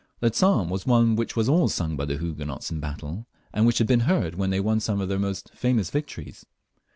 [0.19, 3.77] The psalm was one which was always sung by the Huguenots in battle, and which
[3.77, 6.43] had been heard when they won some of their most famous victories.